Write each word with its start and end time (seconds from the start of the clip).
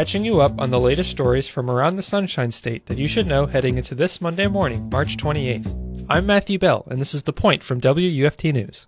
catching 0.00 0.24
you 0.24 0.40
up 0.40 0.58
on 0.58 0.70
the 0.70 0.80
latest 0.80 1.10
stories 1.10 1.46
from 1.46 1.70
around 1.70 1.94
the 1.94 2.02
Sunshine 2.02 2.50
State 2.50 2.86
that 2.86 2.96
you 2.96 3.06
should 3.06 3.26
know 3.26 3.44
heading 3.44 3.76
into 3.76 3.94
this 3.94 4.18
Monday 4.18 4.46
morning, 4.46 4.88
March 4.88 5.18
28th. 5.18 6.06
I'm 6.08 6.24
Matthew 6.24 6.58
Bell, 6.58 6.86
and 6.90 6.98
this 6.98 7.12
is 7.12 7.24
The 7.24 7.34
Point 7.34 7.62
from 7.62 7.82
WUFT 7.82 8.50
News. 8.54 8.86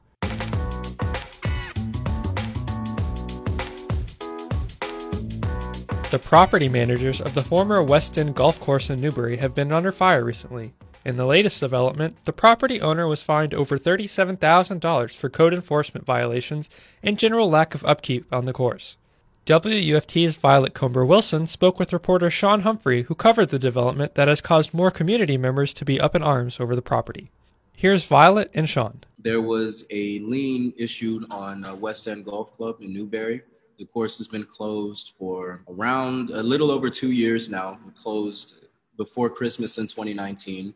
The 6.10 6.18
property 6.18 6.70
managers 6.70 7.20
of 7.20 7.34
the 7.34 7.44
former 7.44 7.82
West 7.82 8.16
End 8.16 8.34
Golf 8.34 8.58
Course 8.58 8.88
in 8.88 8.98
Newberry 8.98 9.36
have 9.36 9.54
been 9.54 9.70
under 9.70 9.92
fire 9.92 10.24
recently. 10.24 10.72
In 11.04 11.18
the 11.18 11.26
latest 11.26 11.60
development, 11.60 12.16
the 12.24 12.32
property 12.32 12.80
owner 12.80 13.06
was 13.06 13.22
fined 13.22 13.52
over 13.52 13.78
$37,000 13.78 15.14
for 15.14 15.28
code 15.28 15.52
enforcement 15.52 16.06
violations 16.06 16.70
and 17.02 17.18
general 17.18 17.50
lack 17.50 17.74
of 17.74 17.84
upkeep 17.84 18.24
on 18.32 18.46
the 18.46 18.54
course. 18.54 18.96
WUFT's 19.44 20.36
Violet 20.36 20.72
Comber 20.72 21.04
Wilen 21.04 21.48
spoke 21.48 21.80
with 21.80 21.92
reporter 21.92 22.30
Shawn 22.30 22.60
Humphrey, 22.60 23.02
who 23.02 23.16
covered 23.16 23.48
the 23.48 23.58
development 23.58 24.14
that 24.14 24.28
has 24.28 24.40
caused 24.40 24.72
more 24.72 24.92
community 24.92 25.36
members 25.36 25.74
to 25.74 25.84
be 25.84 26.00
up 26.00 26.14
in 26.14 26.22
arms 26.22 26.60
over 26.60 26.76
the 26.76 26.82
property. 26.82 27.32
Here's 27.76 28.06
Violet 28.06 28.52
and 28.54 28.68
Shawn. 28.68 29.00
There 29.18 29.40
was 29.40 29.84
a 29.90 30.20
lien 30.20 30.72
issued 30.76 31.24
on 31.32 31.64
uh, 31.64 31.74
West 31.74 32.06
End 32.06 32.24
Golf 32.24 32.52
Club 32.56 32.76
in 32.82 32.92
Newberry. 32.92 33.42
The 33.78 33.84
course 33.84 34.16
has 34.18 34.28
been 34.28 34.44
closed 34.44 35.14
for 35.18 35.64
around 35.68 36.30
a 36.30 36.42
little 36.42 36.70
over 36.70 36.88
two 36.88 37.10
years 37.10 37.50
now. 37.50 37.80
It 37.88 37.96
closed 37.96 38.66
before 38.96 39.28
Christmas 39.28 39.76
in 39.78 39.88
2019. 39.88 40.72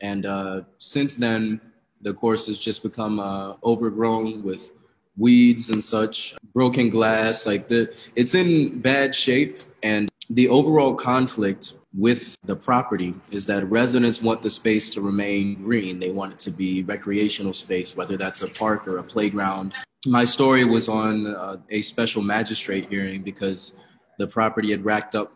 And 0.00 0.26
uh, 0.26 0.60
since 0.78 1.16
then, 1.16 1.60
the 2.02 2.14
course 2.14 2.46
has 2.46 2.58
just 2.58 2.84
become 2.84 3.18
uh, 3.18 3.54
overgrown 3.64 4.44
with 4.44 4.70
weeds 5.16 5.70
and 5.70 5.82
such, 5.82 6.34
broken 6.52 6.88
glass. 6.88 7.46
Like 7.46 7.68
the, 7.68 7.94
it's 8.14 8.34
in 8.34 8.80
bad 8.80 9.14
shape. 9.14 9.60
And 9.82 10.08
the 10.30 10.48
overall 10.48 10.94
conflict 10.94 11.74
with 11.94 12.36
the 12.44 12.56
property 12.56 13.14
is 13.30 13.46
that 13.46 13.64
residents 13.70 14.20
want 14.20 14.42
the 14.42 14.50
space 14.50 14.90
to 14.90 15.00
remain 15.00 15.54
green. 15.62 15.98
They 15.98 16.10
want 16.10 16.34
it 16.34 16.38
to 16.40 16.50
be 16.50 16.82
recreational 16.82 17.52
space, 17.52 17.96
whether 17.96 18.16
that's 18.16 18.42
a 18.42 18.48
park 18.48 18.86
or 18.86 18.98
a 18.98 19.02
playground. 19.02 19.72
My 20.04 20.24
story 20.24 20.64
was 20.64 20.88
on 20.88 21.26
uh, 21.26 21.56
a 21.70 21.80
special 21.82 22.22
magistrate 22.22 22.88
hearing 22.90 23.22
because 23.22 23.78
the 24.18 24.26
property 24.26 24.70
had 24.70 24.84
racked 24.84 25.14
up 25.14 25.32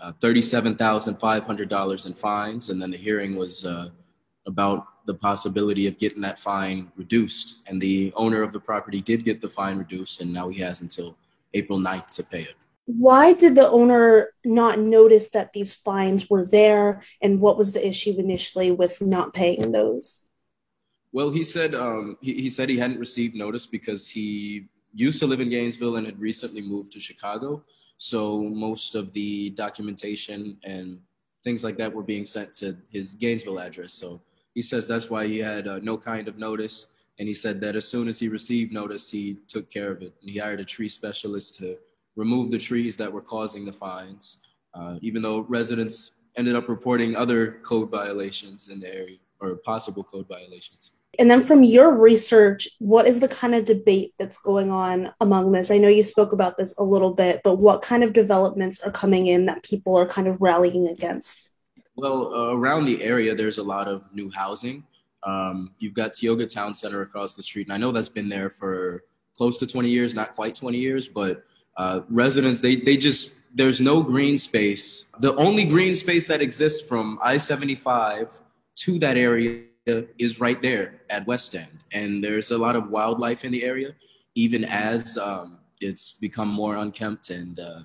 uh, 0.00 0.12
$37,500 0.20 2.06
in 2.06 2.14
fines, 2.14 2.70
and 2.70 2.82
then 2.82 2.90
the 2.90 2.96
hearing 2.96 3.36
was 3.36 3.64
uh, 3.64 3.88
about 4.46 5.06
the 5.06 5.14
possibility 5.14 5.86
of 5.86 5.98
getting 5.98 6.20
that 6.22 6.38
fine 6.38 6.90
reduced. 6.96 7.58
And 7.66 7.80
the 7.80 8.12
owner 8.16 8.42
of 8.42 8.52
the 8.52 8.60
property 8.60 9.00
did 9.00 9.24
get 9.24 9.40
the 9.40 9.48
fine 9.48 9.78
reduced, 9.78 10.20
and 10.20 10.32
now 10.32 10.48
he 10.48 10.60
has 10.60 10.80
until 10.80 11.16
April 11.54 11.78
9th 11.78 12.10
to 12.16 12.22
pay 12.22 12.42
it. 12.42 12.54
Why 12.86 13.32
did 13.32 13.54
the 13.54 13.68
owner 13.68 14.30
not 14.44 14.78
notice 14.78 15.30
that 15.30 15.52
these 15.52 15.72
fines 15.72 16.28
were 16.28 16.44
there, 16.44 17.02
and 17.20 17.40
what 17.40 17.56
was 17.56 17.72
the 17.72 17.86
issue 17.86 18.14
initially 18.18 18.70
with 18.70 19.00
not 19.00 19.34
paying 19.34 19.72
those? 19.72 20.24
Well, 21.12 21.30
he 21.30 21.44
said 21.44 21.74
um, 21.74 22.16
he, 22.20 22.34
he 22.34 22.50
said 22.50 22.68
he 22.68 22.78
hadn't 22.78 22.98
received 22.98 23.36
notice 23.36 23.66
because 23.66 24.08
he 24.08 24.66
used 24.94 25.20
to 25.20 25.26
live 25.26 25.40
in 25.40 25.48
Gainesville 25.48 25.96
and 25.96 26.06
had 26.06 26.18
recently 26.18 26.62
moved 26.62 26.92
to 26.92 27.00
Chicago. 27.00 27.62
So 27.98 28.42
most 28.42 28.94
of 28.94 29.12
the 29.12 29.50
documentation 29.50 30.58
and 30.64 30.98
things 31.44 31.62
like 31.62 31.76
that 31.78 31.92
were 31.92 32.02
being 32.02 32.24
sent 32.24 32.52
to 32.54 32.76
his 32.90 33.14
Gainesville 33.14 33.60
address. 33.60 33.92
So 33.92 34.20
he 34.54 34.62
says 34.62 34.86
that's 34.86 35.10
why 35.10 35.26
he 35.26 35.38
had 35.38 35.66
uh, 35.66 35.78
no 35.80 35.96
kind 35.96 36.28
of 36.28 36.38
notice. 36.38 36.86
And 37.18 37.28
he 37.28 37.34
said 37.34 37.60
that 37.60 37.76
as 37.76 37.86
soon 37.86 38.08
as 38.08 38.18
he 38.18 38.28
received 38.28 38.72
notice, 38.72 39.10
he 39.10 39.38
took 39.48 39.70
care 39.70 39.92
of 39.92 40.02
it. 40.02 40.14
And 40.20 40.30
he 40.30 40.38
hired 40.38 40.60
a 40.60 40.64
tree 40.64 40.88
specialist 40.88 41.56
to 41.56 41.76
remove 42.16 42.50
the 42.50 42.58
trees 42.58 42.96
that 42.96 43.12
were 43.12 43.22
causing 43.22 43.64
the 43.64 43.72
fines, 43.72 44.38
uh, 44.74 44.98
even 45.00 45.22
though 45.22 45.40
residents 45.40 46.12
ended 46.36 46.56
up 46.56 46.68
reporting 46.68 47.14
other 47.14 47.60
code 47.62 47.90
violations 47.90 48.68
in 48.68 48.80
the 48.80 48.92
area 48.92 49.18
or 49.40 49.56
possible 49.56 50.02
code 50.02 50.26
violations. 50.28 50.92
And 51.18 51.30
then 51.30 51.44
from 51.44 51.62
your 51.62 51.94
research, 51.94 52.68
what 52.78 53.06
is 53.06 53.20
the 53.20 53.28
kind 53.28 53.54
of 53.54 53.66
debate 53.66 54.14
that's 54.18 54.38
going 54.38 54.70
on 54.70 55.12
among 55.20 55.52
this? 55.52 55.70
I 55.70 55.76
know 55.76 55.88
you 55.88 56.02
spoke 56.02 56.32
about 56.32 56.56
this 56.56 56.74
a 56.78 56.82
little 56.82 57.12
bit, 57.12 57.42
but 57.44 57.56
what 57.56 57.82
kind 57.82 58.02
of 58.02 58.14
developments 58.14 58.80
are 58.80 58.90
coming 58.90 59.26
in 59.26 59.44
that 59.46 59.62
people 59.62 59.94
are 59.96 60.06
kind 60.06 60.26
of 60.26 60.40
rallying 60.40 60.88
against? 60.88 61.51
Well, 61.94 62.32
uh, 62.34 62.56
around 62.56 62.86
the 62.86 63.02
area, 63.02 63.34
there's 63.34 63.58
a 63.58 63.62
lot 63.62 63.86
of 63.86 64.04
new 64.14 64.30
housing. 64.30 64.84
Um, 65.24 65.72
you've 65.78 65.94
got 65.94 66.14
Tioga 66.14 66.46
Town 66.46 66.74
Center 66.74 67.02
across 67.02 67.34
the 67.34 67.42
street, 67.42 67.66
and 67.66 67.74
I 67.74 67.76
know 67.76 67.92
that's 67.92 68.08
been 68.08 68.28
there 68.28 68.50
for 68.50 69.04
close 69.36 69.58
to 69.58 69.66
20 69.66 69.88
years, 69.88 70.14
not 70.14 70.34
quite 70.34 70.54
20 70.54 70.78
years, 70.78 71.08
but 71.08 71.44
uh, 71.76 72.00
residents, 72.08 72.60
they, 72.60 72.76
they 72.76 72.96
just, 72.96 73.34
there's 73.54 73.80
no 73.80 74.02
green 74.02 74.38
space. 74.38 75.06
The 75.20 75.34
only 75.36 75.64
green 75.64 75.94
space 75.94 76.26
that 76.28 76.42
exists 76.42 76.86
from 76.86 77.18
I 77.22 77.36
75 77.36 78.40
to 78.76 78.98
that 78.98 79.16
area 79.16 79.62
is 79.86 80.40
right 80.40 80.60
there 80.62 81.02
at 81.10 81.26
West 81.26 81.54
End. 81.54 81.84
And 81.92 82.22
there's 82.22 82.50
a 82.50 82.58
lot 82.58 82.76
of 82.76 82.90
wildlife 82.90 83.44
in 83.44 83.52
the 83.52 83.64
area, 83.64 83.94
even 84.34 84.64
as 84.64 85.18
um, 85.18 85.58
it's 85.80 86.12
become 86.12 86.48
more 86.48 86.76
unkempt 86.76 87.30
and 87.30 87.58
uh, 87.58 87.80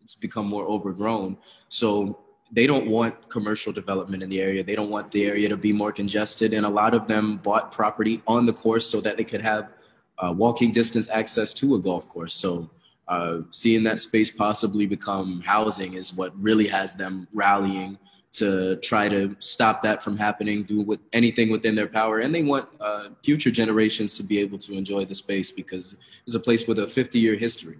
it's 0.00 0.14
become 0.14 0.46
more 0.46 0.64
overgrown. 0.64 1.36
So 1.68 2.18
they 2.50 2.66
don't 2.66 2.86
want 2.86 3.28
commercial 3.28 3.72
development 3.72 4.22
in 4.22 4.28
the 4.28 4.40
area. 4.40 4.64
They 4.64 4.74
don't 4.74 4.90
want 4.90 5.10
the 5.10 5.26
area 5.26 5.48
to 5.48 5.56
be 5.56 5.72
more 5.72 5.92
congested. 5.92 6.52
And 6.54 6.64
a 6.64 6.68
lot 6.68 6.94
of 6.94 7.06
them 7.06 7.38
bought 7.38 7.72
property 7.72 8.22
on 8.26 8.46
the 8.46 8.52
course 8.52 8.86
so 8.86 9.00
that 9.02 9.16
they 9.16 9.24
could 9.24 9.42
have 9.42 9.72
uh, 10.18 10.34
walking 10.36 10.72
distance 10.72 11.08
access 11.10 11.52
to 11.54 11.74
a 11.74 11.78
golf 11.78 12.08
course. 12.08 12.34
So 12.34 12.70
uh, 13.06 13.40
seeing 13.50 13.82
that 13.84 14.00
space 14.00 14.30
possibly 14.30 14.86
become 14.86 15.40
housing 15.42 15.94
is 15.94 16.14
what 16.14 16.38
really 16.40 16.66
has 16.66 16.94
them 16.94 17.28
rallying 17.32 17.98
to 18.30 18.76
try 18.76 19.08
to 19.08 19.34
stop 19.38 19.82
that 19.82 20.02
from 20.02 20.16
happening, 20.16 20.62
do 20.62 20.82
with 20.82 21.00
anything 21.12 21.50
within 21.50 21.74
their 21.74 21.86
power. 21.86 22.20
And 22.20 22.34
they 22.34 22.42
want 22.42 22.68
uh, 22.80 23.08
future 23.24 23.50
generations 23.50 24.14
to 24.14 24.22
be 24.22 24.38
able 24.38 24.58
to 24.58 24.74
enjoy 24.74 25.04
the 25.06 25.14
space 25.14 25.50
because 25.50 25.96
it's 26.26 26.34
a 26.34 26.40
place 26.40 26.66
with 26.66 26.78
a 26.78 26.86
50 26.86 27.18
year 27.18 27.36
history. 27.36 27.78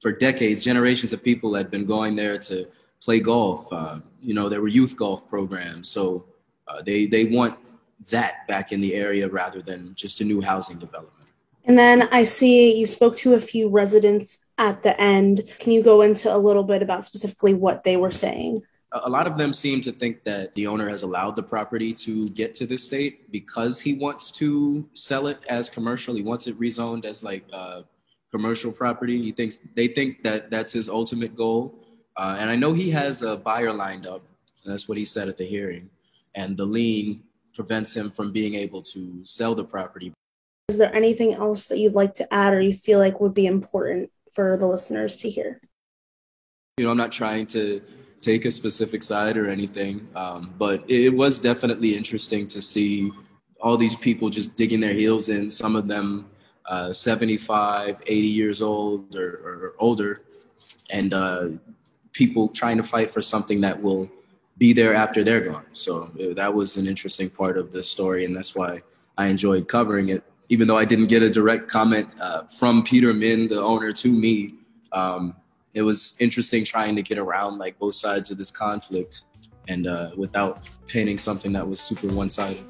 For 0.00 0.12
decades, 0.12 0.62
generations 0.62 1.12
of 1.12 1.24
people 1.24 1.54
had 1.54 1.70
been 1.70 1.84
going 1.84 2.14
there 2.14 2.38
to 2.38 2.68
play 3.02 3.20
golf. 3.20 3.66
Uh, 3.72 4.00
you 4.20 4.34
know, 4.34 4.48
there 4.48 4.60
were 4.60 4.68
youth 4.68 4.96
golf 4.96 5.28
programs. 5.28 5.88
So 5.88 6.26
uh, 6.66 6.82
they, 6.82 7.06
they 7.06 7.24
want 7.24 7.56
that 8.10 8.46
back 8.48 8.72
in 8.72 8.80
the 8.80 8.94
area 8.94 9.28
rather 9.28 9.62
than 9.62 9.94
just 9.96 10.20
a 10.20 10.24
new 10.24 10.40
housing 10.40 10.78
development. 10.78 11.14
And 11.64 11.78
then 11.78 12.08
I 12.12 12.24
see 12.24 12.78
you 12.78 12.86
spoke 12.86 13.16
to 13.16 13.34
a 13.34 13.40
few 13.40 13.68
residents 13.68 14.46
at 14.56 14.82
the 14.82 14.98
end. 15.00 15.44
Can 15.58 15.72
you 15.72 15.82
go 15.82 16.00
into 16.00 16.34
a 16.34 16.38
little 16.38 16.64
bit 16.64 16.82
about 16.82 17.04
specifically 17.04 17.54
what 17.54 17.84
they 17.84 17.96
were 17.96 18.10
saying? 18.10 18.62
a 18.92 19.08
lot 19.08 19.26
of 19.26 19.36
them 19.36 19.52
seem 19.52 19.80
to 19.82 19.92
think 19.92 20.24
that 20.24 20.54
the 20.54 20.66
owner 20.66 20.88
has 20.88 21.02
allowed 21.02 21.36
the 21.36 21.42
property 21.42 21.92
to 21.92 22.30
get 22.30 22.54
to 22.54 22.66
this 22.66 22.82
state 22.82 23.30
because 23.30 23.80
he 23.80 23.94
wants 23.94 24.32
to 24.32 24.88
sell 24.94 25.26
it 25.26 25.38
as 25.48 25.68
commercial. 25.68 26.14
He 26.14 26.22
wants 26.22 26.46
it 26.46 26.58
rezoned 26.58 27.04
as 27.04 27.22
like 27.22 27.44
uh, 27.52 27.82
commercial 28.32 28.72
property. 28.72 29.20
He 29.20 29.32
thinks 29.32 29.58
they 29.76 29.88
think 29.88 30.22
that 30.22 30.50
that's 30.50 30.72
his 30.72 30.88
ultimate 30.88 31.36
goal. 31.36 31.78
Uh, 32.18 32.34
and 32.36 32.50
I 32.50 32.56
know 32.56 32.74
he 32.74 32.90
has 32.90 33.22
a 33.22 33.36
buyer 33.36 33.72
lined 33.72 34.06
up. 34.06 34.22
That's 34.64 34.88
what 34.88 34.98
he 34.98 35.04
said 35.04 35.28
at 35.28 35.38
the 35.38 35.46
hearing. 35.46 35.88
And 36.34 36.56
the 36.56 36.64
lien 36.64 37.22
prevents 37.54 37.96
him 37.96 38.10
from 38.10 38.32
being 38.32 38.54
able 38.56 38.82
to 38.82 39.20
sell 39.24 39.54
the 39.54 39.64
property. 39.64 40.12
Is 40.68 40.78
there 40.78 40.94
anything 40.94 41.32
else 41.32 41.66
that 41.66 41.78
you'd 41.78 41.94
like 41.94 42.14
to 42.14 42.34
add 42.34 42.52
or 42.52 42.60
you 42.60 42.74
feel 42.74 42.98
like 42.98 43.20
would 43.20 43.34
be 43.34 43.46
important 43.46 44.10
for 44.32 44.56
the 44.56 44.66
listeners 44.66 45.16
to 45.16 45.30
hear? 45.30 45.60
You 46.76 46.84
know, 46.84 46.90
I'm 46.90 46.96
not 46.96 47.12
trying 47.12 47.46
to 47.46 47.80
take 48.20 48.44
a 48.44 48.50
specific 48.50 49.02
side 49.02 49.36
or 49.36 49.48
anything, 49.48 50.06
um, 50.16 50.52
but 50.58 50.84
it 50.90 51.10
was 51.10 51.38
definitely 51.38 51.96
interesting 51.96 52.48
to 52.48 52.60
see 52.60 53.12
all 53.60 53.76
these 53.76 53.96
people 53.96 54.28
just 54.28 54.56
digging 54.56 54.80
their 54.80 54.92
heels 54.92 55.28
in. 55.28 55.48
Some 55.48 55.76
of 55.76 55.86
them 55.86 56.26
uh, 56.66 56.92
75, 56.92 58.02
80 58.06 58.26
years 58.26 58.60
old 58.60 59.14
or, 59.14 59.28
or 59.28 59.74
older, 59.78 60.22
and 60.90 61.14
uh, 61.14 61.48
people 62.18 62.48
trying 62.48 62.76
to 62.76 62.82
fight 62.82 63.08
for 63.12 63.22
something 63.22 63.60
that 63.60 63.80
will 63.80 64.10
be 64.58 64.72
there 64.72 64.92
after 64.92 65.22
they're 65.22 65.40
gone. 65.40 65.66
So 65.70 66.10
uh, 66.20 66.34
that 66.34 66.52
was 66.52 66.76
an 66.76 66.88
interesting 66.88 67.30
part 67.30 67.56
of 67.56 67.70
the 67.70 67.82
story, 67.94 68.24
and 68.24 68.34
that's 68.36 68.56
why 68.56 68.82
I 69.16 69.26
enjoyed 69.28 69.68
covering 69.68 70.08
it. 70.08 70.24
Even 70.48 70.66
though 70.66 70.76
I 70.76 70.84
didn't 70.84 71.06
get 71.06 71.22
a 71.22 71.30
direct 71.30 71.68
comment 71.68 72.08
uh, 72.20 72.42
from 72.58 72.82
Peter 72.82 73.14
Min, 73.14 73.46
the 73.46 73.60
owner, 73.60 73.92
to 73.92 74.08
me, 74.08 74.50
um, 74.90 75.36
it 75.74 75.82
was 75.82 76.16
interesting 76.18 76.64
trying 76.64 76.96
to 76.96 77.02
get 77.02 77.18
around 77.18 77.58
like 77.58 77.78
both 77.78 77.94
sides 77.94 78.32
of 78.32 78.36
this 78.36 78.50
conflict 78.50 79.22
and 79.68 79.86
uh, 79.86 80.10
without 80.16 80.68
painting 80.88 81.18
something 81.18 81.52
that 81.52 81.66
was 81.68 81.78
super 81.78 82.08
one-sided. 82.08 82.64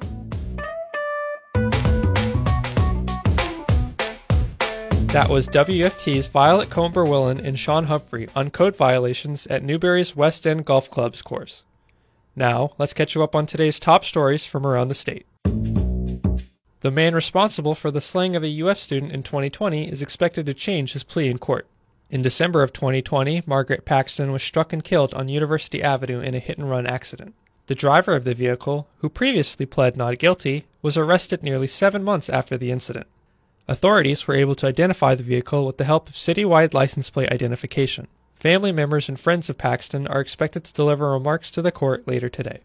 That 5.11 5.27
was 5.27 5.47
WUFT's 5.47 6.27
Violet 6.27 6.69
Comber 6.69 7.03
Wilen 7.03 7.43
and 7.43 7.57
Shawn 7.57 7.85
Humphrey 7.85 8.29
on 8.35 8.51
code 8.51 8.75
violations 8.75 9.47
at 9.47 9.63
Newberry's 9.63 10.15
West 10.15 10.45
End 10.45 10.65
Golf 10.65 10.87
Club's 10.91 11.23
course. 11.23 11.63
Now, 12.35 12.73
let's 12.77 12.93
catch 12.93 13.15
you 13.15 13.23
up 13.23 13.35
on 13.35 13.47
today's 13.47 13.79
top 13.79 14.05
stories 14.05 14.45
from 14.45 14.67
around 14.67 14.89
the 14.89 14.93
state. 14.93 15.25
The 16.81 16.91
man 16.91 17.15
responsible 17.15 17.73
for 17.73 17.89
the 17.89 18.01
slaying 18.01 18.35
of 18.35 18.43
a 18.43 18.61
UF 18.61 18.77
student 18.77 19.11
in 19.11 19.23
2020 19.23 19.89
is 19.91 20.03
expected 20.03 20.45
to 20.45 20.53
change 20.53 20.93
his 20.93 21.03
plea 21.03 21.27
in 21.27 21.39
court. 21.39 21.65
In 22.11 22.21
December 22.21 22.61
of 22.61 22.71
2020, 22.71 23.41
Margaret 23.47 23.85
Paxton 23.85 24.31
was 24.31 24.43
struck 24.43 24.71
and 24.71 24.83
killed 24.83 25.15
on 25.15 25.27
University 25.27 25.81
Avenue 25.81 26.19
in 26.19 26.35
a 26.35 26.39
hit 26.39 26.59
and 26.59 26.69
run 26.69 26.85
accident. 26.85 27.33
The 27.65 27.73
driver 27.73 28.15
of 28.15 28.25
the 28.25 28.35
vehicle, 28.35 28.87
who 28.99 29.09
previously 29.09 29.65
pled 29.65 29.97
not 29.97 30.19
guilty, 30.19 30.65
was 30.83 30.97
arrested 30.97 31.41
nearly 31.41 31.67
seven 31.67 32.03
months 32.03 32.29
after 32.29 32.59
the 32.59 32.69
incident. 32.69 33.07
Authorities 33.69 34.27
were 34.27 34.33
able 34.33 34.55
to 34.55 34.65
identify 34.65 35.13
the 35.13 35.21
vehicle 35.21 35.63
with 35.63 35.77
the 35.77 35.83
help 35.83 36.09
of 36.09 36.15
citywide 36.15 36.73
license 36.73 37.11
plate 37.11 37.29
identification. 37.31 38.07
Family 38.33 38.71
members 38.71 39.07
and 39.07 39.19
friends 39.19 39.47
of 39.47 39.59
Paxton 39.59 40.07
are 40.07 40.19
expected 40.19 40.63
to 40.63 40.73
deliver 40.73 41.11
remarks 41.11 41.51
to 41.51 41.61
the 41.61 41.71
court 41.71 42.07
later 42.07 42.29
today. 42.29 42.61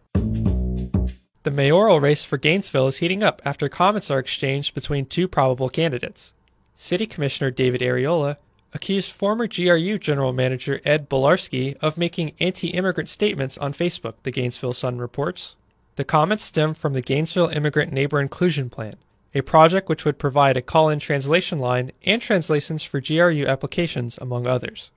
The 1.43 1.51
mayoral 1.51 1.99
race 1.99 2.25
for 2.25 2.39
Gainesville 2.39 2.87
is 2.87 2.97
heating 2.97 3.21
up 3.21 3.39
after 3.45 3.69
comments 3.69 4.09
are 4.09 4.17
exchanged 4.17 4.73
between 4.73 5.05
two 5.05 5.27
probable 5.27 5.69
candidates. 5.69 6.33
City 6.73 7.05
Commissioner 7.05 7.51
David 7.51 7.81
Arreola 7.81 8.37
accused 8.73 9.11
former 9.11 9.45
GRU 9.47 9.99
General 9.99 10.33
Manager 10.33 10.81
Ed 10.83 11.07
Bielarski 11.07 11.77
of 11.83 11.99
making 11.99 12.33
anti 12.39 12.69
immigrant 12.69 13.09
statements 13.09 13.59
on 13.59 13.73
Facebook, 13.73 14.15
the 14.23 14.31
Gainesville 14.31 14.73
Sun 14.73 14.97
reports. 14.97 15.55
The 15.97 16.03
comments 16.03 16.45
stem 16.45 16.73
from 16.73 16.93
the 16.93 17.03
Gainesville 17.03 17.49
Immigrant 17.49 17.93
Neighbor 17.93 18.19
Inclusion 18.19 18.71
Plan, 18.71 18.95
a 19.35 19.43
project 19.43 19.89
which 19.89 20.05
would 20.05 20.17
provide 20.17 20.55
a 20.55 20.61
call 20.61 20.89
in 20.89 20.97
translation 20.97 21.59
line 21.59 21.91
and 22.05 22.21
translations 22.21 22.81
for 22.81 23.01
GRU 23.01 23.45
applications, 23.45 24.17
among 24.19 24.47
others. 24.47 24.91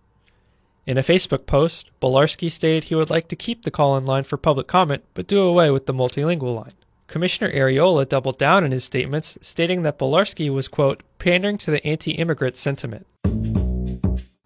In 0.86 0.96
a 0.96 1.02
Facebook 1.02 1.44
post, 1.44 1.90
Bielarski 2.00 2.50
stated 2.50 2.84
he 2.84 2.94
would 2.94 3.10
like 3.10 3.28
to 3.28 3.36
keep 3.36 3.62
the 3.62 3.70
call 3.70 3.96
in 3.96 4.06
line 4.06 4.24
for 4.24 4.38
public 4.38 4.68
comment 4.68 5.04
but 5.12 5.26
do 5.26 5.40
away 5.40 5.70
with 5.70 5.86
the 5.86 5.92
multilingual 5.92 6.54
line. 6.54 6.72
Commissioner 7.08 7.50
Arreola 7.50 8.08
doubled 8.08 8.38
down 8.38 8.64
in 8.64 8.70
his 8.70 8.84
statements, 8.84 9.36
stating 9.40 9.82
that 9.82 9.98
Bielarski 9.98 10.50
was, 10.50 10.68
quote, 10.68 11.02
pandering 11.18 11.58
to 11.58 11.70
the 11.70 11.84
anti 11.86 12.12
immigrant 12.12 12.56
sentiment. 12.56 13.06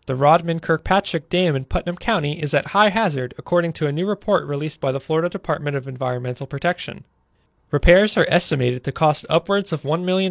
The 0.06 0.16
Rodman 0.16 0.58
Kirkpatrick 0.58 1.28
Dam 1.28 1.54
in 1.54 1.64
Putnam 1.64 1.96
County 1.96 2.42
is 2.42 2.54
at 2.54 2.66
high 2.68 2.88
hazard, 2.88 3.34
according 3.38 3.72
to 3.74 3.86
a 3.86 3.92
new 3.92 4.06
report 4.06 4.46
released 4.46 4.80
by 4.80 4.90
the 4.90 5.00
Florida 5.00 5.28
Department 5.28 5.76
of 5.76 5.86
Environmental 5.86 6.46
Protection. 6.46 7.04
Repairs 7.72 8.18
are 8.18 8.26
estimated 8.28 8.84
to 8.84 8.92
cost 8.92 9.24
upwards 9.30 9.72
of 9.72 9.80
$1 9.80 10.04
million, 10.04 10.30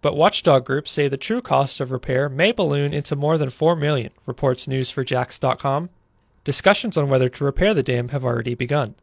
but 0.00 0.16
watchdog 0.16 0.64
groups 0.64 0.92
say 0.92 1.08
the 1.08 1.16
true 1.16 1.42
cost 1.42 1.80
of 1.80 1.90
repair 1.90 2.28
may 2.28 2.52
balloon 2.52 2.94
into 2.94 3.16
more 3.16 3.36
than 3.36 3.50
4 3.50 3.74
million, 3.74 4.12
reports 4.24 4.66
news4jax.com. 4.68 5.90
Discussions 6.44 6.96
on 6.96 7.08
whether 7.08 7.28
to 7.28 7.44
repair 7.44 7.74
the 7.74 7.82
dam 7.82 8.10
have 8.10 8.24
already 8.24 8.54
begun. 8.54 8.94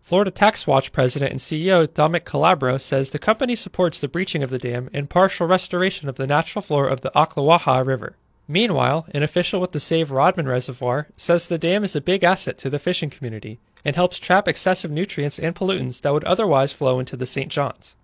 Florida 0.00 0.30
Tax 0.30 0.68
Watch 0.68 0.92
president 0.92 1.32
and 1.32 1.40
CEO 1.40 1.92
Dominic 1.92 2.24
Calabro 2.24 2.80
says 2.80 3.10
the 3.10 3.18
company 3.18 3.56
supports 3.56 3.98
the 3.98 4.08
breaching 4.08 4.44
of 4.44 4.50
the 4.50 4.58
dam 4.58 4.88
and 4.94 5.10
partial 5.10 5.48
restoration 5.48 6.08
of 6.08 6.14
the 6.14 6.28
natural 6.28 6.62
flora 6.62 6.92
of 6.92 7.00
the 7.00 7.10
Ocklawaha 7.16 7.84
River. 7.84 8.14
Meanwhile, 8.46 9.06
an 9.12 9.24
official 9.24 9.60
with 9.60 9.72
the 9.72 9.80
Save 9.80 10.12
Rodman 10.12 10.46
Reservoir 10.46 11.08
says 11.16 11.48
the 11.48 11.58
dam 11.58 11.82
is 11.82 11.96
a 11.96 12.00
big 12.00 12.22
asset 12.22 12.56
to 12.58 12.70
the 12.70 12.78
fishing 12.78 13.10
community 13.10 13.58
and 13.84 13.96
helps 13.96 14.18
trap 14.18 14.46
excessive 14.46 14.90
nutrients 14.90 15.38
and 15.38 15.54
pollutants 15.54 16.00
that 16.02 16.12
would 16.12 16.24
otherwise 16.24 16.72
flow 16.72 16.98
into 16.98 17.16
the 17.16 17.26
St. 17.26 17.50
Johns. 17.50 17.96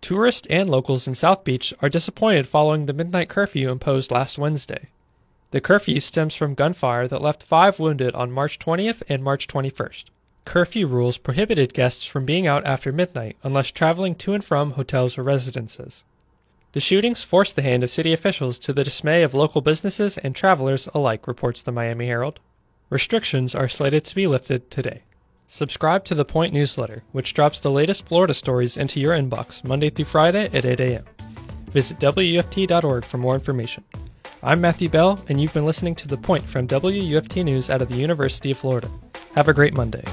Tourists 0.00 0.46
and 0.48 0.70
locals 0.70 1.06
in 1.06 1.14
South 1.14 1.44
Beach 1.44 1.74
are 1.82 1.88
disappointed 1.88 2.46
following 2.46 2.86
the 2.86 2.92
midnight 2.92 3.28
curfew 3.28 3.70
imposed 3.70 4.10
last 4.10 4.38
Wednesday. 4.38 4.88
The 5.50 5.60
curfew 5.60 6.00
stems 6.00 6.34
from 6.34 6.54
gunfire 6.54 7.08
that 7.08 7.22
left 7.22 7.42
five 7.42 7.78
wounded 7.78 8.14
on 8.14 8.30
March 8.30 8.58
20th 8.58 9.02
and 9.08 9.22
March 9.22 9.46
21st. 9.46 10.04
Curfew 10.44 10.86
rules 10.86 11.18
prohibited 11.18 11.74
guests 11.74 12.06
from 12.06 12.24
being 12.24 12.46
out 12.46 12.64
after 12.64 12.90
midnight 12.90 13.36
unless 13.42 13.70
traveling 13.70 14.14
to 14.14 14.32
and 14.32 14.42
from 14.42 14.72
hotels 14.72 15.18
or 15.18 15.22
residences. 15.22 16.04
The 16.72 16.80
shootings 16.80 17.24
forced 17.24 17.56
the 17.56 17.62
hand 17.62 17.82
of 17.82 17.90
city 17.90 18.12
officials 18.12 18.58
to 18.60 18.72
the 18.72 18.84
dismay 18.84 19.22
of 19.22 19.34
local 19.34 19.60
businesses 19.60 20.16
and 20.16 20.34
travelers 20.34 20.88
alike, 20.94 21.26
reports 21.26 21.60
the 21.62 21.72
Miami 21.72 22.06
Herald. 22.06 22.40
Restrictions 22.90 23.54
are 23.54 23.68
slated 23.68 24.02
to 24.04 24.14
be 24.14 24.26
lifted 24.26 24.70
today. 24.70 25.02
Subscribe 25.46 26.04
to 26.06 26.14
the 26.14 26.24
Point 26.24 26.54
newsletter, 26.54 27.02
which 27.12 27.34
drops 27.34 27.60
the 27.60 27.70
latest 27.70 28.06
Florida 28.06 28.32
stories 28.32 28.78
into 28.78 28.98
your 28.98 29.14
inbox 29.14 29.62
Monday 29.62 29.90
through 29.90 30.06
Friday 30.06 30.46
at 30.54 30.64
8 30.64 30.80
a.m. 30.80 31.04
Visit 31.70 31.98
WUFT.org 31.98 33.04
for 33.04 33.18
more 33.18 33.34
information. 33.34 33.84
I'm 34.42 34.62
Matthew 34.62 34.88
Bell, 34.88 35.22
and 35.28 35.38
you've 35.38 35.52
been 35.52 35.66
listening 35.66 35.96
to 35.96 36.08
The 36.08 36.16
Point 36.16 36.48
from 36.48 36.66
WUFT 36.66 37.44
News 37.44 37.68
out 37.68 37.82
of 37.82 37.88
the 37.90 37.96
University 37.96 38.52
of 38.52 38.58
Florida. 38.58 38.90
Have 39.34 39.48
a 39.48 39.54
great 39.54 39.74
Monday. 39.74 40.04